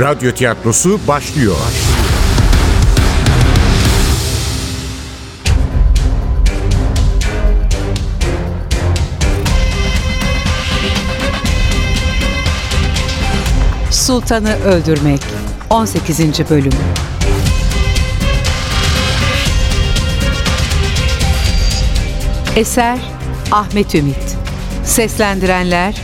[0.00, 1.56] Radyo tiyatrosu başlıyor.
[13.90, 15.20] Sultanı Öldürmek
[15.70, 16.20] 18.
[16.50, 16.72] Bölüm
[22.56, 22.98] Eser
[23.52, 24.36] Ahmet Ümit
[24.84, 25.94] Seslendirenler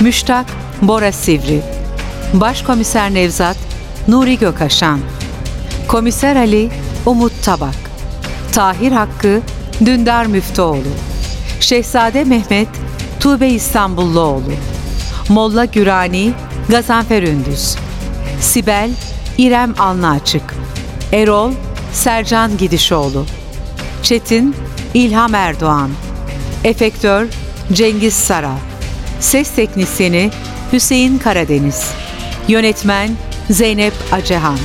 [0.00, 0.46] Müştak
[0.82, 1.79] Bora Sivri
[2.34, 3.56] Başkomiser Nevzat
[4.08, 5.00] Nuri Gökaşan
[5.88, 6.70] Komiser Ali
[7.06, 7.74] Umut Tabak.
[8.52, 9.40] Tahir Hakkı
[9.84, 10.88] Dündar Müftüoğlu.
[11.60, 12.68] Şehzade Mehmet
[13.20, 14.52] Tuğbe İstanbulluoğlu.
[15.28, 16.32] Molla Gürani
[16.68, 17.76] Gazanfer Ündüz.
[18.40, 18.90] Sibel
[19.38, 20.54] İrem Alnaçık
[21.12, 21.52] Erol
[21.92, 23.26] Sercan Gidişoğlu.
[24.02, 24.56] Çetin
[24.94, 25.90] İlham Erdoğan.
[26.64, 27.26] Efektör
[27.72, 28.54] Cengiz Sara
[29.20, 30.30] Ses Teknisyeni
[30.72, 31.90] Hüseyin Karadeniz
[32.50, 33.10] Yönetmen
[33.50, 34.58] Zeynep Acehan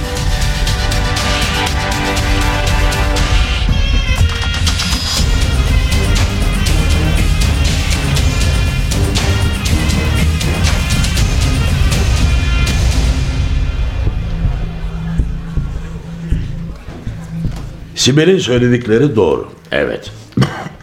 [17.96, 19.50] Sibel'in söyledikleri doğru.
[19.72, 20.12] Evet.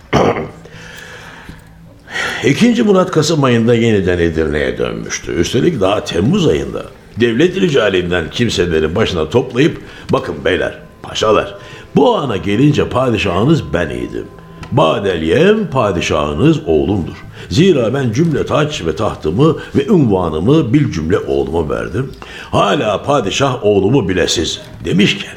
[2.44, 5.32] İkinci Murat Kasım ayında yeniden Edirne'ye dönmüştü.
[5.32, 6.82] Üstelik daha Temmuz ayında.
[7.20, 9.80] Devlet ricalinden kimseleri başına toplayıp
[10.12, 11.54] bakın beyler, paşalar
[11.96, 14.26] bu ana gelince padişahınız ben idim.
[14.72, 17.24] Badelyem padişahınız oğlumdur.
[17.48, 22.12] Zira ben cümle taç ve tahtımı ve ünvanımı bil cümle oğluma verdim.
[22.50, 25.36] Hala padişah oğlumu bilesiz demişken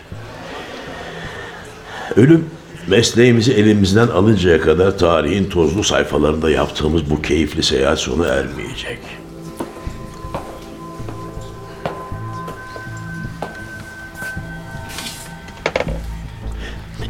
[2.16, 2.46] Ölüm
[2.88, 9.00] mesleğimizi elimizden alıncaya kadar tarihin tozlu sayfalarında yaptığımız bu keyifli seyahat sona ermeyecek.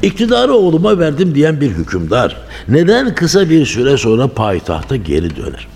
[0.01, 5.67] İktidarı oğluma verdim diyen bir hükümdar neden kısa bir süre sonra payitahta geri döner?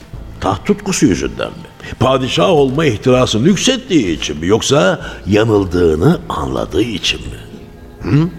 [0.42, 1.70] Taht tutkusu yüzünden mi?
[2.00, 4.48] Padişah olma ihtirası yükselttiği için mi?
[4.48, 7.38] Yoksa yanıldığını anladığı için mi?
[8.02, 8.30] Hı?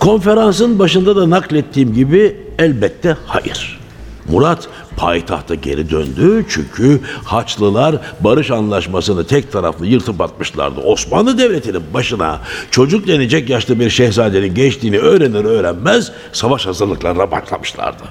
[0.00, 3.80] Konferansın başında da naklettiğim gibi elbette hayır.
[4.28, 10.80] Murat payitahta geri döndü çünkü Haçlılar barış anlaşmasını tek taraflı yırtıp atmışlardı.
[10.80, 12.40] Osmanlı Devleti'nin başına
[12.70, 18.02] çocuk denecek yaşlı bir şehzadenin geçtiğini öğrenir öğrenmez savaş hazırlıklarına başlamışlardı.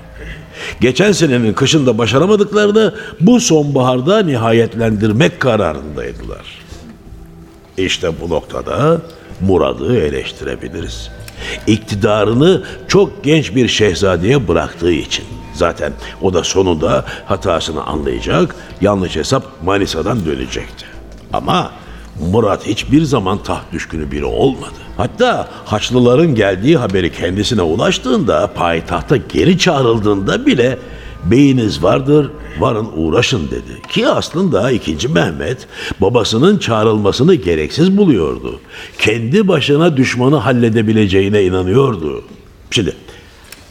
[0.81, 6.45] Geçen senenin kışında başaramadıklarını bu sonbaharda nihayetlendirmek kararındaydılar.
[7.77, 9.01] İşte bu noktada
[9.41, 11.18] Murad'ı eleştirebiliriz
[11.67, 15.25] iktidarını çok genç bir şehzadeye bıraktığı için.
[15.53, 20.85] Zaten o da sonunda hatasını anlayacak, yanlış hesap Manisa'dan dönecekti.
[21.33, 21.71] Ama
[22.31, 24.73] Murat hiçbir zaman taht düşkünü biri olmadı.
[24.97, 30.77] Hatta Haçlıların geldiği haberi kendisine ulaştığında, payitahta geri çağrıldığında bile
[31.25, 33.81] beyiniz vardır, varın uğraşın dedi.
[33.89, 35.07] Ki aslında 2.
[35.07, 35.67] Mehmet
[36.01, 38.59] babasının çağrılmasını gereksiz buluyordu.
[38.97, 42.23] Kendi başına düşmanı halledebileceğine inanıyordu.
[42.71, 42.93] Şimdi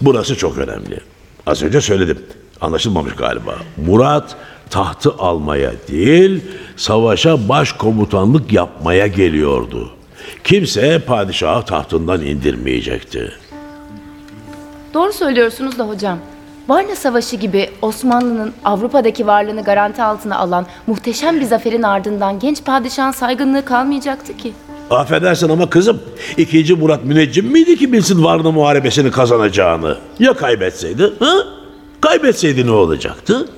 [0.00, 1.00] burası çok önemli.
[1.46, 2.18] Az önce söyledim.
[2.60, 3.54] Anlaşılmamış galiba.
[3.86, 4.36] Murat
[4.70, 6.40] tahtı almaya değil,
[6.76, 9.90] savaşa başkomutanlık yapmaya geliyordu.
[10.44, 13.32] Kimse padişahı tahtından indirmeyecekti.
[14.94, 16.18] Doğru söylüyorsunuz da hocam.
[16.68, 23.12] Varna Savaşı gibi Osmanlı'nın Avrupa'daki varlığını garanti altına alan muhteşem bir zaferin ardından genç padişahın
[23.12, 24.52] saygınlığı kalmayacaktı ki.
[24.90, 26.02] Affedersin ama kızım,
[26.36, 29.96] ikinci Murat müneccim miydi ki bilsin Varna muharebesini kazanacağını?
[30.18, 31.12] Ya kaybetseydi?
[31.18, 31.34] Ha?
[32.00, 33.48] Kaybetseydi ne olacaktı?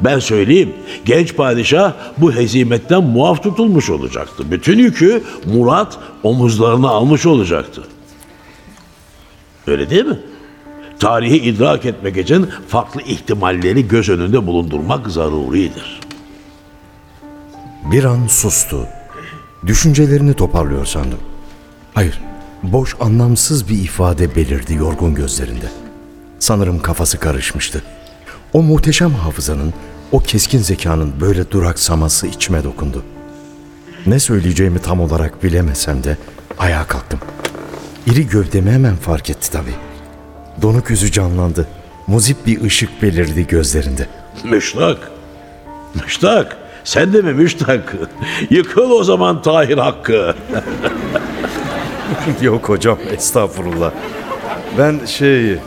[0.00, 0.74] Ben söyleyeyim,
[1.04, 4.44] genç padişah bu hezimetten muaf tutulmuş olacaktı.
[4.50, 7.82] Bütün yükü Murat omuzlarına almış olacaktı.
[9.66, 10.18] Öyle değil mi?
[11.02, 16.00] Tarihi idrak etmek için farklı ihtimalleri göz önünde bulundurmak zaruridir.
[17.90, 18.86] Bir an sustu.
[19.66, 21.18] Düşüncelerini toparlıyor sandım.
[21.94, 22.20] Hayır,
[22.62, 25.66] boş anlamsız bir ifade belirdi yorgun gözlerinde.
[26.38, 27.82] Sanırım kafası karışmıştı.
[28.52, 29.74] O muhteşem hafızanın,
[30.12, 33.02] o keskin zekanın böyle duraksaması içime dokundu.
[34.06, 36.16] Ne söyleyeceğimi tam olarak bilemesem de
[36.58, 37.20] ayağa kalktım.
[38.06, 39.91] İri gövdemi hemen fark etti tabii.
[40.62, 41.66] Donuk yüzü canlandı.
[42.06, 44.06] Muzip bir ışık belirdi gözlerinde.
[44.44, 45.10] Müştak.
[45.94, 46.56] Müştak.
[46.84, 47.94] Sen de mi müştak?
[48.50, 50.34] Yıkıl o zaman Tahir Hakkı.
[52.42, 53.90] Yok hocam estağfurullah.
[54.78, 55.58] Ben şey...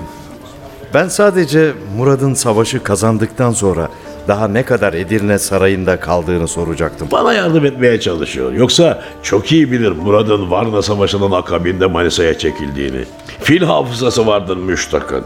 [0.93, 3.89] Ben sadece Murad'ın savaşı kazandıktan sonra
[4.27, 7.07] Daha ne kadar Edirne Sarayı'nda kaldığını soracaktım.
[7.11, 8.51] Bana yardım etmeye çalışıyor.
[8.51, 13.05] Yoksa çok iyi bilir Murad'ın Varna Savaşı'nın akabinde Manisa'ya çekildiğini.
[13.41, 15.25] Fil hafızası vardır Müştak'ın.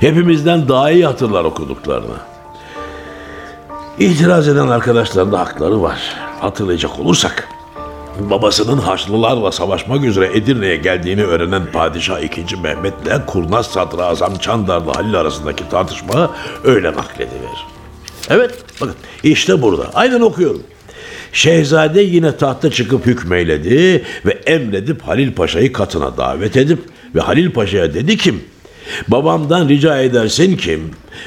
[0.00, 2.16] Hepimizden daha iyi hatırlar okuduklarını.
[3.98, 5.98] İtiraz eden arkadaşların da hakları var.
[6.40, 7.48] Hatırlayacak olursak
[8.20, 12.56] babasının Haçlılarla savaşmak üzere Edirne'ye geldiğini öğrenen Padişah II.
[12.62, 16.30] Mehmet'le Kurnaz Sadrazam Çandarlı Halil arasındaki tartışma
[16.64, 17.75] öyle nakledilir.
[18.30, 20.62] Evet bakın işte burada aynen okuyorum.
[21.32, 26.78] Şehzade yine tahta çıkıp hükmeyledi ve emredip Halil Paşa'yı katına davet edip
[27.14, 28.34] ve Halil Paşa'ya dedi ki
[29.08, 30.78] babamdan rica edersin ki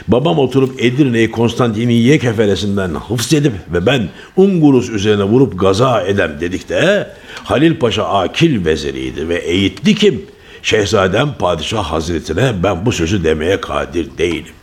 [0.08, 6.70] babam oturup Edirne'yi Konstantiniye keferesinden hıfz edip ve ben Ungurus üzerine vurup gaza edem dedik
[6.70, 7.08] de
[7.44, 10.26] Halil Paşa akil veziriydi ve eğitti ki
[10.64, 14.54] şehzadem padişah hazretine ben bu sözü demeye kadir değilim.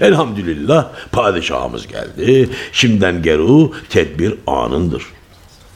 [0.00, 2.48] Elhamdülillah padişahımız geldi.
[2.72, 5.02] Şimdiden geru tedbir anındır.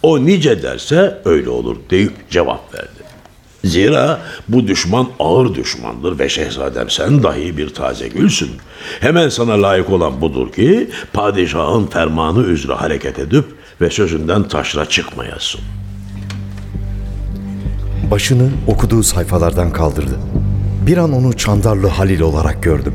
[0.03, 3.07] O nice derse öyle olur deyip cevap verdi.
[3.65, 8.51] Zira bu düşman ağır düşmandır ve şehzadem sen dahi bir taze gülsün.
[9.01, 13.45] Hemen sana layık olan budur ki padişahın fermanı üzere hareket edip
[13.81, 15.61] ve sözünden taşra çıkmayasın.
[18.11, 20.19] Başını okuduğu sayfalardan kaldırdı.
[20.87, 22.95] Bir an onu Çandarlı Halil olarak gördüm.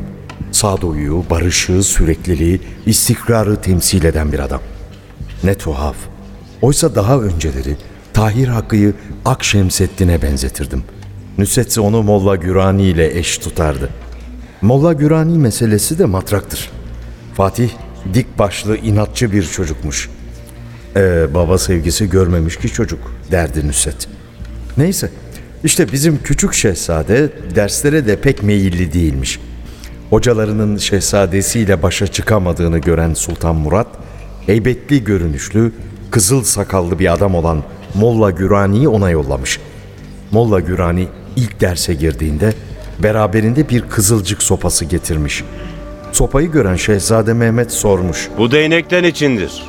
[0.51, 4.61] Sağduyuyu, barışı, sürekliliği, istikrarı temsil eden bir adam.
[5.43, 5.95] Ne tuhaf.
[6.61, 7.77] Oysa daha önceleri
[8.13, 8.93] Tahir Hakkı'yı
[9.25, 10.83] Akşemseddin'e benzetirdim.
[11.37, 13.89] Nusret'se onu Molla Gürani ile eş tutardı.
[14.61, 16.69] Molla Gürani meselesi de matraktır.
[17.33, 17.69] Fatih
[18.13, 20.09] dik başlı inatçı bir çocukmuş.
[20.95, 24.07] Ee, baba sevgisi görmemiş ki çocuk derdi Nusret.
[24.77, 25.09] Neyse
[25.63, 29.39] işte bizim küçük şehzade derslere de pek meyilli değilmiş.
[30.11, 33.87] Hocalarının şehzadesiyle başa çıkamadığını gören Sultan Murat,
[34.45, 35.73] heybetli görünüşlü,
[36.11, 37.63] kızıl sakallı bir adam olan
[37.95, 39.59] Molla Gürani'yi ona yollamış.
[40.31, 42.53] Molla Gürani ilk derse girdiğinde
[42.99, 45.43] beraberinde bir kızılcık sopası getirmiş.
[46.11, 48.29] Sopayı gören Şehzade Mehmet sormuş.
[48.37, 49.63] Bu değnekten içindir.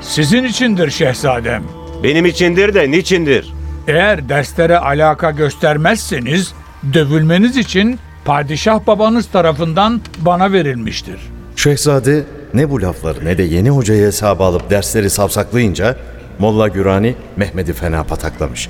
[0.00, 1.62] Sizin içindir şehzadem.
[2.02, 3.52] Benim içindir de niçindir?
[3.88, 6.54] Eğer derslere alaka göstermezseniz
[6.92, 11.20] dövülmeniz için padişah babanız tarafından bana verilmiştir.
[11.56, 12.24] Şehzade
[12.54, 15.96] ne bu lafları ne de yeni hocayı hesaba alıp dersleri savsaklayınca
[16.38, 18.68] Molla Gürani Mehmet'i fena pataklamış.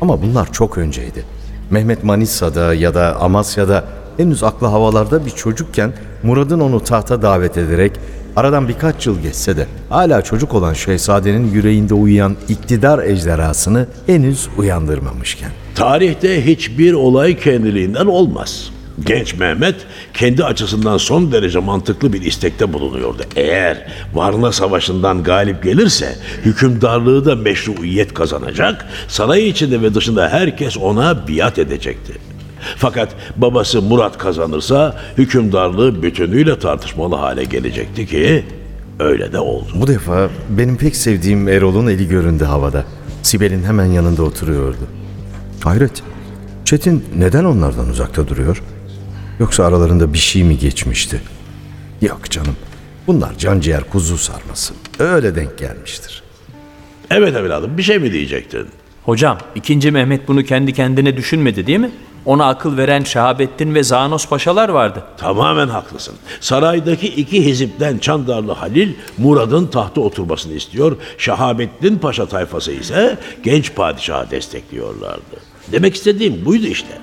[0.00, 1.24] Ama bunlar çok önceydi.
[1.70, 3.84] Mehmet Manisa'da ya da Amasya'da
[4.16, 7.92] henüz aklı havalarda bir çocukken Murad'ın onu tahta davet ederek
[8.36, 15.50] aradan birkaç yıl geçse de hala çocuk olan şehzadenin yüreğinde uyuyan iktidar ejderhasını henüz uyandırmamışken.
[15.74, 18.70] Tarihte hiçbir olay kendiliğinden olmaz.
[19.06, 19.74] Genç Mehmet
[20.14, 23.22] kendi açısından son derece mantıklı bir istekte bulunuyordu.
[23.36, 31.28] Eğer Varna Savaşı'ndan galip gelirse hükümdarlığı da meşruiyet kazanacak, saray içinde ve dışında herkes ona
[31.28, 32.12] biat edecekti.
[32.76, 38.44] Fakat babası Murat kazanırsa hükümdarlığı bütünüyle tartışmalı hale gelecekti ki
[38.98, 39.68] öyle de oldu.
[39.74, 42.84] Bu defa benim pek sevdiğim Erol'un eli göründü havada.
[43.22, 44.86] Sibel'in hemen yanında oturuyordu.
[45.64, 46.02] Hayret,
[46.64, 48.62] Çetin neden onlardan uzakta duruyor?
[49.40, 51.22] Yoksa aralarında bir şey mi geçmişti?
[52.02, 52.56] Yok canım,
[53.06, 54.74] bunlar canciğer kuzu sarması.
[54.98, 56.22] Öyle denk gelmiştir.
[57.10, 58.66] Evet evladım bir şey mi diyecektin?
[59.04, 61.90] Hocam, ikinci Mehmet bunu kendi kendine düşünmedi değil mi?
[62.24, 65.04] Ona akıl veren Şahabettin ve Zanos paşalar vardı.
[65.16, 66.14] Tamamen haklısın.
[66.40, 70.96] Saraydaki iki hizipten Çandarlı Halil Murad'ın tahta oturmasını istiyor.
[71.18, 75.36] Şahabettin Paşa tayfası ise genç padişahı destekliyorlardı.
[75.72, 76.98] Demek istediğim buydu işte.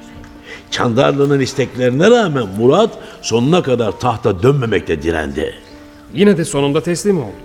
[0.71, 5.53] Çandarlı'nın isteklerine rağmen Murat sonuna kadar tahta dönmemekte direndi.
[6.13, 7.35] Yine de sonunda teslim oldu.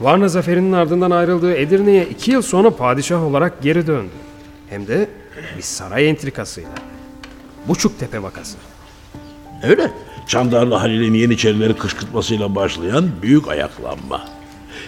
[0.00, 4.10] Varna zaferinin ardından ayrıldığı Edirne'ye iki yıl sonra padişah olarak geri döndü.
[4.70, 5.08] Hem de
[5.56, 6.70] bir saray entrikasıyla.
[7.68, 8.56] Buçuktepe vakası.
[9.62, 9.90] Öyle.
[10.26, 14.24] Çandarlı Halil'in Yeniçerileri kışkırtmasıyla başlayan büyük ayaklanma.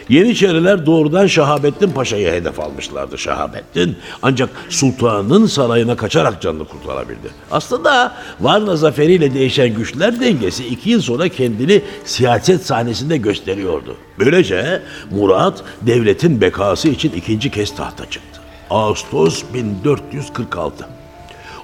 [0.08, 3.96] Yeniçeriler doğrudan Şahabettin Paşa'yı hedef almışlardı Şahabettin.
[4.22, 7.28] Ancak sultanın sarayına kaçarak canını kurtarabildi.
[7.50, 13.96] Aslında Varna zaferiyle değişen güçler dengesi iki yıl sonra kendini siyaset sahnesinde gösteriyordu.
[14.18, 18.40] Böylece Murat devletin bekası için ikinci kez tahta çıktı.
[18.70, 20.86] Ağustos 1446.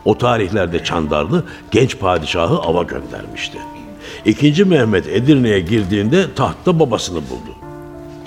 [0.04, 3.58] O tarihlerde Çandarlı genç padişahı ava göndermişti.
[4.24, 7.61] İkinci Mehmet Edirne'ye girdiğinde tahtta babasını buldu.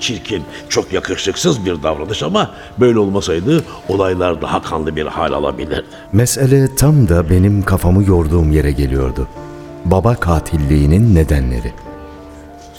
[0.00, 2.50] Çirkin, çok yakışıksız bir davranış ama
[2.80, 5.84] böyle olmasaydı olaylar daha kanlı bir hal alabilirdi.
[6.12, 9.28] Mesele tam da benim kafamı yorduğum yere geliyordu.
[9.84, 11.72] Baba katilliğinin nedenleri.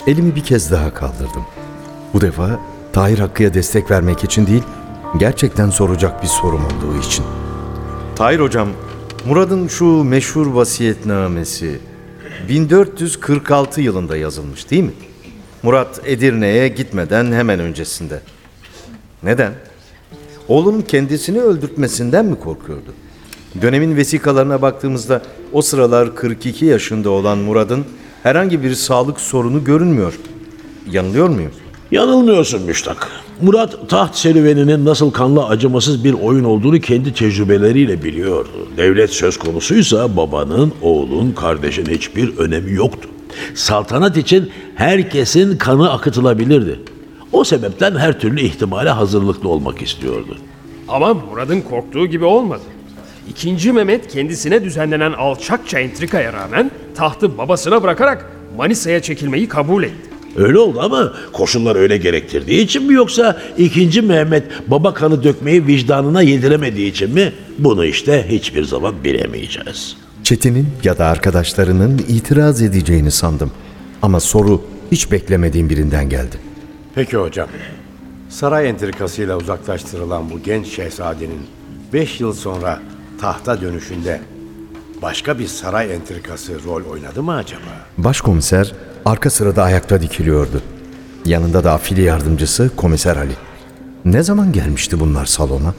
[0.08, 1.46] Elimi bir kez daha kaldırdım.
[2.14, 2.60] Bu defa
[2.94, 4.64] Tahir Hakkı'ya destek vermek için değil,
[5.20, 7.26] gerçekten soracak bir sorum olduğu için.
[8.16, 8.68] Tahir hocam,
[9.28, 11.80] Murad'ın şu meşhur vasiyetnamesi
[12.50, 14.92] 1446 yılında yazılmış değil mi?
[15.64, 18.20] Murat Edirne'ye gitmeden hemen öncesinde.
[19.24, 19.54] Neden?
[20.48, 22.94] Oğlunun kendisini öldürtmesinden mi korkuyordu?
[23.62, 25.22] Dönemin vesikalarına baktığımızda
[25.54, 27.86] o sıralar 42 yaşında olan Murad'ın
[28.24, 30.14] herhangi bir sağlık sorunu görünmüyor.
[30.92, 31.52] Yanılıyor muyum?
[31.92, 33.10] Yanılmıyorsun Müştak.
[33.42, 38.68] Murat taht serüveninin nasıl kanlı acımasız bir oyun olduğunu kendi tecrübeleriyle biliyordu.
[38.78, 43.10] Devlet söz konusuysa babanın, oğlun, kardeşin hiçbir önemi yoktu.
[43.56, 46.80] Saltanat için herkesin kanı akıtılabilirdi.
[47.32, 50.38] O sebepten her türlü ihtimale hazırlıklı olmak istiyordu.
[50.88, 52.64] Ama Murad'ın korktuğu gibi olmadı.
[53.30, 60.10] İkinci Mehmet kendisine düzenlenen alçakça entrikaya rağmen tahtı babasına bırakarak Manisa'ya çekilmeyi kabul etti.
[60.36, 66.22] Öyle oldu ama koşullar öyle gerektirdiği için mi yoksa ikinci Mehmet baba kanı dökmeyi vicdanına
[66.22, 67.34] yediremediği için mi?
[67.60, 69.98] Bunu işte hiçbir zaman bilemeyeceğiz.
[70.28, 73.52] Çetin'in ya da arkadaşlarının itiraz edeceğini sandım.
[74.02, 76.36] Ama soru hiç beklemediğim birinden geldi.
[76.96, 77.50] Peki hocam.
[78.30, 81.40] Saray entrikasıyla uzaklaştırılan bu genç şehzadenin
[81.94, 82.80] 5 yıl sonra
[83.22, 84.22] tahta dönüşünde
[85.02, 87.86] başka bir saray entrikası rol oynadı mı acaba?
[87.98, 88.74] Başkomiser
[89.06, 90.62] arka sırada ayakta dikiliyordu.
[91.26, 93.34] Yanında da afili yardımcısı komiser Ali.
[94.06, 95.74] Ne zaman gelmişti bunlar salona?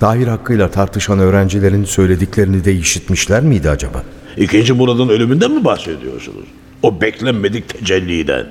[0.00, 4.02] Tahir hakkıyla tartışan öğrencilerin söylediklerini de işitmişler miydi acaba?
[4.36, 6.44] İkinci Murad'ın ölümünden mi bahsediyorsunuz?
[6.82, 8.46] O beklenmedik tecelliden.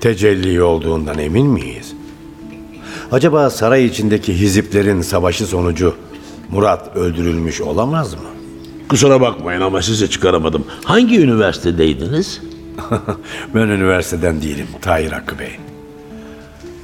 [0.00, 1.92] Tecelli olduğundan emin miyiz?
[3.12, 5.94] Acaba saray içindeki hiziplerin savaşı sonucu
[6.50, 8.20] Murat öldürülmüş olamaz mı?
[8.88, 10.64] Kusura bakmayın ama sizi çıkaramadım.
[10.84, 12.40] Hangi üniversitedeydiniz?
[13.54, 15.50] ben üniversiteden değilim Tahir Hakkı Bey.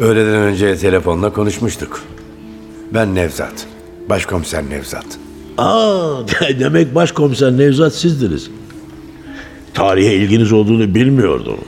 [0.00, 2.02] Öğleden önce telefonla konuşmuştuk.
[2.94, 3.66] Ben Nevzat.
[4.08, 5.06] Başkomiser Nevzat.
[5.58, 6.16] Aa,
[6.58, 8.50] demek başkomiser Nevzat sizdiniz.
[9.74, 11.58] Tarihe ilginiz olduğunu bilmiyordum.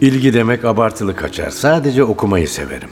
[0.00, 1.50] İlgi demek abartılı kaçar.
[1.50, 2.88] Sadece okumayı severim.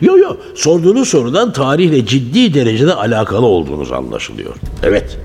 [0.00, 4.54] Yo yo, sorduğunuz sorudan tarihle ciddi derecede alakalı olduğunuz anlaşılıyor.
[4.82, 5.18] Evet,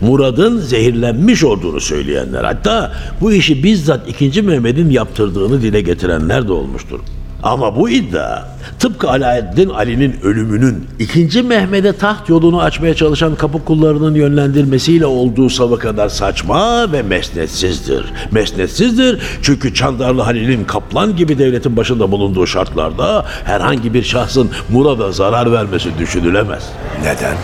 [0.00, 4.42] Murad'ın zehirlenmiş olduğunu söyleyenler, hatta bu işi bizzat 2.
[4.42, 7.00] Mehmet'in yaptırdığını dile getirenler de olmuştur.
[7.42, 8.42] Ama bu iddia
[8.78, 11.42] tıpkı Alaeddin Ali'nin ölümünün 2.
[11.42, 18.04] Mehmet'e taht yolunu açmaya çalışan kapı kullarının yönlendirmesiyle olduğu savı kadar saçma ve mesnetsizdir.
[18.30, 25.52] Mesnetsizdir çünkü Çandarlı Halil'in kaplan gibi devletin başında bulunduğu şartlarda herhangi bir şahsın Murad'a zarar
[25.52, 26.64] vermesi düşünülemez.
[27.02, 27.36] Neden?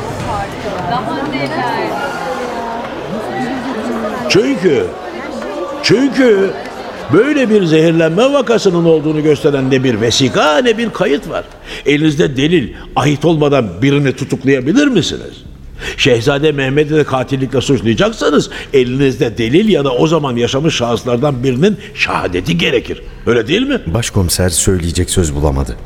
[4.29, 4.87] Çünkü
[5.83, 6.51] çünkü
[7.13, 11.45] böyle bir zehirlenme vakasının olduğunu gösteren ne bir vesika ne bir kayıt var.
[11.87, 15.45] Elinizde delil, ait olmadan birini tutuklayabilir misiniz?
[15.97, 22.59] Şehzade Mehmet'i de katillikle suçlayacaksanız elinizde delil ya da o zaman yaşamış şahıslardan birinin şehadeti
[22.59, 23.03] gerekir.
[23.27, 23.81] Öyle değil mi?
[23.87, 25.77] Başkomiser söyleyecek söz bulamadı.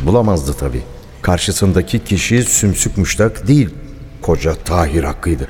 [0.00, 0.82] Bulamazdı tabii.
[1.22, 3.68] Karşısındaki kişi sümsük müştak değil,
[4.22, 5.48] koca Tahir Hakkı'ydı.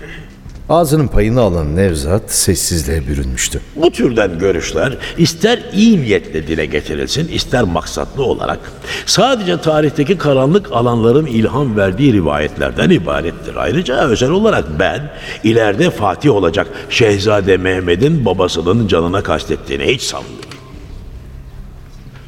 [0.68, 3.61] Ağzının payını alan Nevzat sessizliğe bürünmüştü.
[3.76, 8.59] Bu türden görüşler ister iyi niyetle dile getirilsin ister maksatlı olarak
[9.06, 13.56] sadece tarihteki karanlık alanların ilham verdiği rivayetlerden ibarettir.
[13.56, 15.11] Ayrıca özel olarak ben
[15.44, 20.49] ileride Fatih olacak Şehzade Mehmet'in babasının canına kastettiğini hiç sanmıyorum.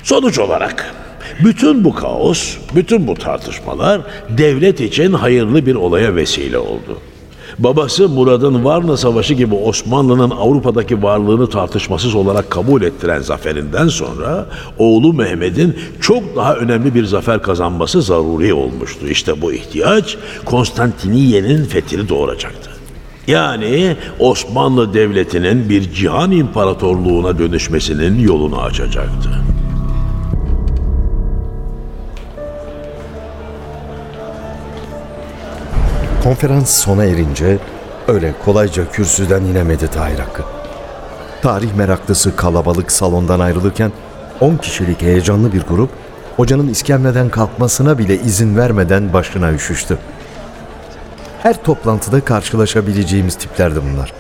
[0.03, 0.95] Sonuç olarak
[1.45, 7.01] bütün bu kaos, bütün bu tartışmalar devlet için hayırlı bir olaya vesile oldu.
[7.59, 14.47] Babası Murad'ın Varna Savaşı gibi Osmanlı'nın Avrupa'daki varlığını tartışmasız olarak kabul ettiren zaferinden sonra
[14.79, 19.09] oğlu Mehmet'in çok daha önemli bir zafer kazanması zaruri olmuştu.
[19.09, 22.71] İşte bu ihtiyaç Konstantiniye'nin fethini doğuracaktı.
[23.27, 29.29] Yani Osmanlı Devleti'nin bir cihan imparatorluğuna dönüşmesinin yolunu açacaktı.
[36.27, 37.59] Konferans sona erince
[38.09, 40.43] öyle kolayca kürsüden inemedi Tahir Hakkı.
[41.43, 43.93] Tarih meraklısı kalabalık salondan ayrılırken
[44.41, 45.91] 10 kişilik heyecanlı bir grup
[46.37, 49.99] hocanın iskemleden kalkmasına bile izin vermeden başına üşüştü.
[51.43, 54.13] Her toplantıda karşılaşabileceğimiz tiplerdi bunlar.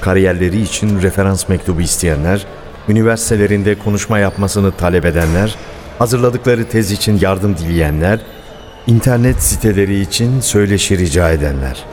[0.00, 2.46] Kariyerleri için referans mektubu isteyenler,
[2.88, 5.54] üniversitelerinde konuşma yapmasını talep edenler,
[5.98, 8.20] hazırladıkları tez için yardım dileyenler,
[8.88, 11.84] internet siteleri için söyleşi rica edenler.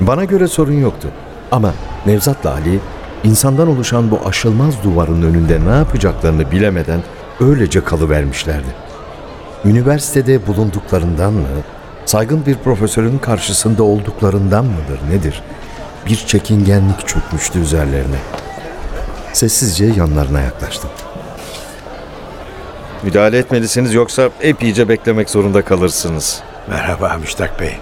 [0.00, 1.08] Bana göre sorun yoktu.
[1.50, 1.74] Ama
[2.06, 2.80] Nevzat'la Ali
[3.24, 7.02] İnsandan oluşan bu aşılmaz duvarın önünde ne yapacaklarını bilemeden
[7.40, 8.66] öylece kalıvermişlerdi.
[9.64, 11.48] Üniversitede bulunduklarından mı,
[12.06, 15.42] saygın bir profesörün karşısında olduklarından mıdır nedir?
[16.06, 18.18] Bir çekingenlik çökmüştü üzerlerine.
[19.32, 20.90] Sessizce yanlarına yaklaştım.
[23.02, 26.42] Müdahale etmelisiniz yoksa epeyce beklemek zorunda kalırsınız.
[26.68, 27.76] Merhaba Müştak Bey.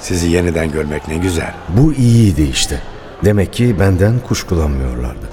[0.00, 1.54] Sizi yeniden görmek ne güzel.
[1.68, 2.82] Bu iyiydi işte.
[3.24, 5.28] Demek ki benden kuşkulanmıyorlardı.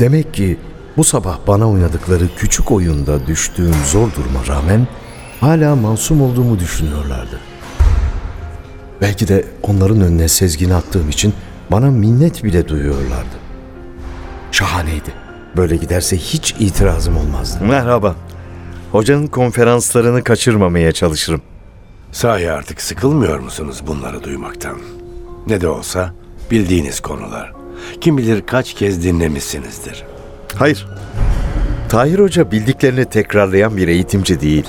[0.00, 0.58] Demek ki
[0.96, 4.86] bu sabah bana oynadıkları küçük oyunda düştüğüm zor duruma rağmen
[5.40, 7.40] hala masum olduğumu düşünüyorlardı.
[9.00, 11.34] Belki de onların önüne sezgini attığım için
[11.70, 13.36] bana minnet bile duyuyorlardı.
[14.52, 15.23] Şahaneydi.
[15.56, 17.64] Böyle giderse hiç itirazım olmazdı.
[17.64, 18.14] Merhaba.
[18.92, 21.42] Hocanın konferanslarını kaçırmamaya çalışırım.
[22.12, 24.78] Sahi artık sıkılmıyor musunuz bunları duymaktan?
[25.46, 26.14] Ne de olsa
[26.50, 27.52] bildiğiniz konular.
[28.00, 30.04] Kim bilir kaç kez dinlemişsinizdir.
[30.54, 30.86] Hayır.
[31.88, 34.66] Tahir Hoca bildiklerini tekrarlayan bir eğitimci değil.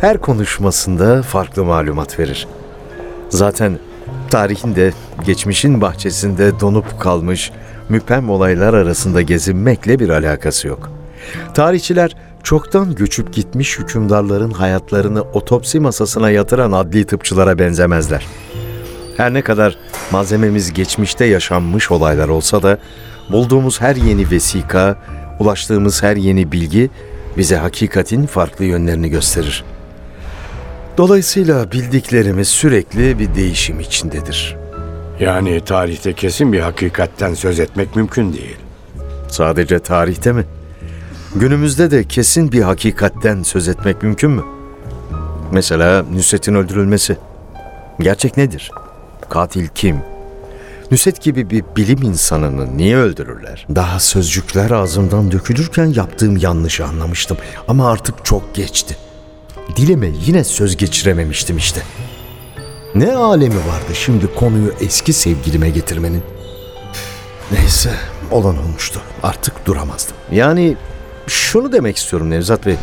[0.00, 2.48] Her konuşmasında farklı malumat verir.
[3.28, 3.78] Zaten
[4.30, 4.92] tarihin de
[5.26, 7.52] geçmişin bahçesinde donup kalmış
[7.88, 10.90] müpem olaylar arasında gezinmekle bir alakası yok.
[11.54, 18.26] Tarihçiler çoktan göçüp gitmiş hükümdarların hayatlarını otopsi masasına yatıran adli tıpçılara benzemezler.
[19.16, 19.78] Her ne kadar
[20.10, 22.78] malzememiz geçmişte yaşanmış olaylar olsa da
[23.30, 24.96] bulduğumuz her yeni vesika,
[25.40, 26.90] ulaştığımız her yeni bilgi
[27.36, 29.64] bize hakikatin farklı yönlerini gösterir.
[30.98, 34.63] Dolayısıyla bildiklerimiz sürekli bir değişim içindedir.
[35.20, 38.56] Yani tarihte kesin bir hakikatten söz etmek mümkün değil.
[39.28, 40.44] Sadece tarihte mi?
[41.34, 44.42] Günümüzde de kesin bir hakikatten söz etmek mümkün mü?
[45.52, 47.16] Mesela Nusret'in öldürülmesi.
[48.00, 48.70] Gerçek nedir?
[49.28, 49.96] Katil kim?
[50.90, 53.66] Nusret gibi bir bilim insanını niye öldürürler?
[53.74, 57.36] Daha sözcükler ağzımdan dökülürken yaptığım yanlışı anlamıştım.
[57.68, 58.96] Ama artık çok geçti.
[59.76, 61.82] Dilime yine söz geçirememiştim işte.
[62.94, 66.22] Ne alemi vardı şimdi konuyu eski sevgilime getirmenin?
[67.52, 67.90] Neyse
[68.30, 69.00] olan olmuştu.
[69.22, 70.16] Artık duramazdım.
[70.32, 70.76] Yani
[71.26, 72.76] şunu demek istiyorum Nevzat Bey.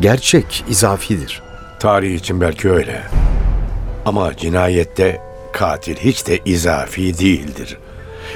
[0.00, 1.42] Gerçek izafidir.
[1.80, 3.02] Tarih için belki öyle.
[4.06, 5.20] Ama cinayette
[5.52, 7.78] katil hiç de izafi değildir.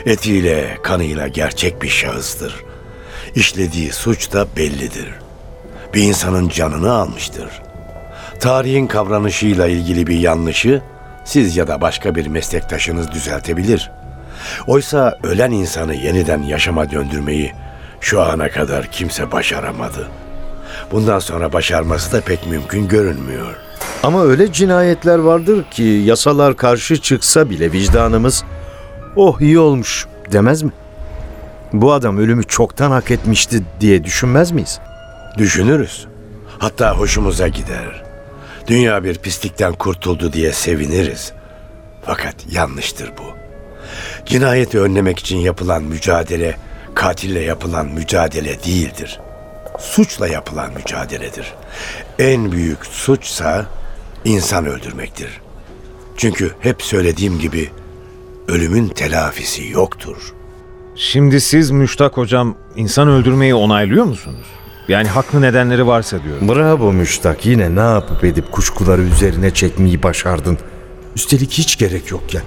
[0.07, 2.65] Etiyle, kanıyla gerçek bir şahıstır.
[3.35, 5.15] İşlediği suç da bellidir.
[5.95, 7.49] Bir insanın canını almıştır.
[8.41, 10.83] Tarihin kavranışıyla ilgili bir yanlışı
[11.27, 13.91] siz ya da başka bir meslektaşınız düzeltebilir.
[14.67, 17.53] Oysa ölen insanı yeniden yaşama döndürmeyi
[18.01, 20.09] şu ana kadar kimse başaramadı.
[20.93, 23.55] Bundan sonra başarması da pek mümkün görünmüyor.
[24.03, 28.45] Ama öyle cinayetler vardır ki yasalar karşı çıksa bile vicdanımız
[29.17, 30.71] oh iyi olmuş demez mi?
[31.73, 34.79] Bu adam ölümü çoktan hak etmişti diye düşünmez miyiz?
[35.39, 36.07] Düşünürüz.
[36.59, 38.06] Hatta hoşumuza gider.
[38.67, 41.33] Dünya bir pislikten kurtuldu diye seviniriz.
[42.03, 43.37] Fakat yanlıştır bu.
[44.27, 46.57] Cinayeti önlemek için yapılan mücadele
[46.95, 49.21] katille yapılan mücadele değildir.
[49.79, 51.55] Suçla yapılan mücadeledir.
[52.19, 53.67] En büyük suçsa
[54.25, 55.41] insan öldürmektir.
[56.17, 57.71] Çünkü hep söylediğim gibi
[58.49, 60.35] ölümün telafisi yoktur.
[60.97, 64.47] Şimdi siz Müştak hocam insan öldürmeyi onaylıyor musunuz?
[64.89, 66.49] Yani haklı nedenleri varsa diyorum.
[66.49, 70.59] Bravo Müştak yine ne yapıp edip kuşkuları üzerine çekmeyi başardın.
[71.17, 72.43] Üstelik hiç gerek yokken.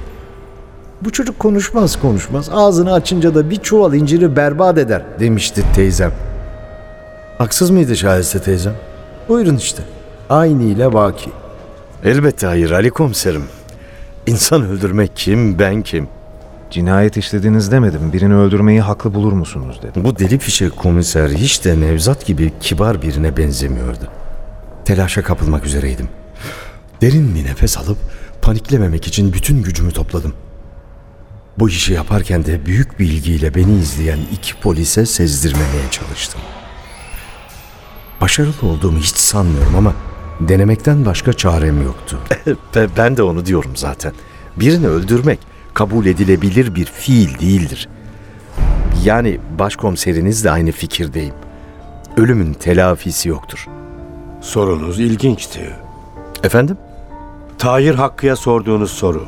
[1.01, 6.11] Bu çocuk konuşmaz konuşmaz ağzını açınca da bir çuval inciri berbat eder demişti teyzem.
[7.37, 8.75] Haksız mıydı Şahiste teyzem?
[9.29, 9.83] Buyurun işte.
[10.29, 11.29] Aynı ile vaki.
[12.03, 13.43] Elbette hayır Ali komiserim.
[14.27, 16.07] İnsan öldürmek kim ben kim?
[16.69, 18.13] Cinayet işlediniz demedim.
[18.13, 20.03] Birini öldürmeyi haklı bulur musunuz dedim.
[20.03, 24.07] Bu deli fişek komiser hiç de Nevzat gibi kibar birine benzemiyordu.
[24.85, 26.09] Telaşa kapılmak üzereydim.
[27.01, 27.97] Derin bir nefes alıp
[28.41, 30.33] paniklememek için bütün gücümü topladım.
[31.59, 36.41] Bu işi yaparken de büyük bir ilgiyle beni izleyen iki polise sezdirmemeye çalıştım.
[38.21, 39.93] Başarılı olduğumu hiç sanmıyorum ama
[40.39, 42.19] denemekten başka çarem yoktu.
[42.97, 44.13] ben de onu diyorum zaten.
[44.57, 45.48] Birini öldürmek
[45.79, 47.89] kabul edilebilir bir fiil değildir.
[49.03, 51.33] Yani başkomiserinizle aynı fikirdeyim.
[52.17, 53.67] Ölümün telafisi yoktur.
[54.41, 55.75] Sorunuz ilginçti.
[56.43, 56.77] Efendim?
[57.57, 59.25] Tahir Hakkı'ya sorduğunuz soru.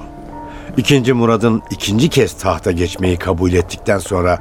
[0.78, 4.40] İkinci Murad'ın ikinci kez tahta geçmeyi kabul ettikten sonra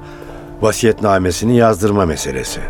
[0.60, 2.60] vasiyetnamesini yazdırma meselesi.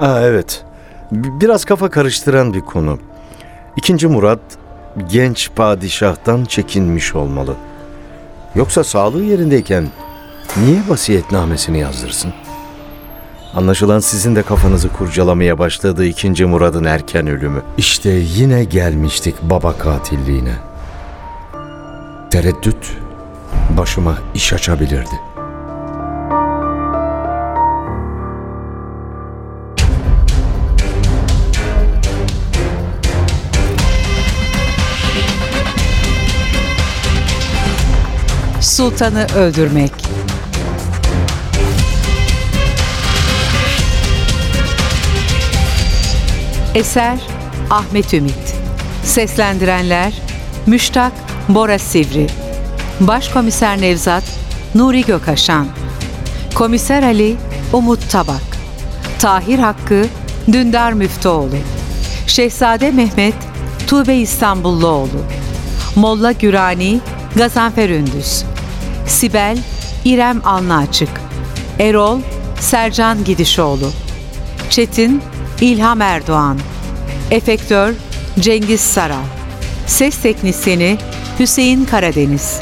[0.00, 0.64] Aa, evet.
[1.12, 2.98] Biraz kafa karıştıran bir konu.
[3.76, 4.40] İkinci Murat
[5.10, 7.54] genç padişahtan çekinmiş olmalı.
[8.56, 9.88] Yoksa sağlığı yerindeyken
[10.56, 12.32] Niye vasiyetnamesini yazdırsın?
[13.54, 17.62] Anlaşılan sizin de kafanızı kurcalamaya başladı ikinci Murad'ın erken ölümü.
[17.78, 20.54] İşte yine gelmiştik baba katilliğine.
[22.30, 22.96] Tereddüt
[23.76, 25.25] başıma iş açabilirdi.
[38.76, 39.92] Sultanı öldürmek.
[46.74, 47.18] Eser
[47.70, 48.54] Ahmet Ümit.
[49.04, 50.12] Seslendirenler
[50.66, 51.12] Müştak
[51.48, 52.26] Bora Sivri.
[53.00, 54.24] Başkomiser Nevzat
[54.74, 55.66] Nuri Gökaşan.
[56.54, 57.36] Komiser Ali
[57.72, 58.42] Umut Tabak.
[59.18, 60.06] Tahir Hakkı
[60.52, 61.56] Dündar Müftüoğlu.
[62.26, 63.34] Şehzade Mehmet
[63.86, 65.22] Tuğbe İstanbulluoğlu.
[65.96, 67.00] Molla Gürani
[67.36, 68.44] Gazanfer Ündüz.
[69.06, 69.58] Sibel
[70.04, 71.08] İrem Alnaçık.
[71.78, 72.20] Erol
[72.60, 73.90] Sercan Gidişoğlu.
[74.70, 75.22] Çetin
[75.60, 76.58] İlham Erdoğan.
[77.30, 77.94] Efektör
[78.40, 79.24] Cengiz Saral.
[79.86, 80.98] Ses teknisyeni
[81.38, 82.60] Hüseyin Karadeniz.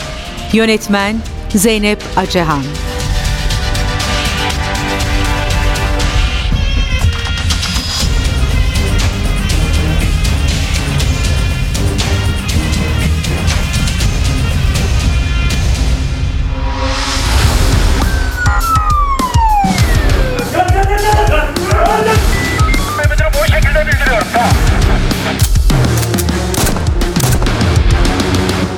[0.53, 1.17] Yönetmen
[1.55, 2.63] Zeynep Acehan.